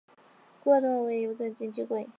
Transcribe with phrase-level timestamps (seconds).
[0.63, 2.07] 规划中的未来也会在这里接轨。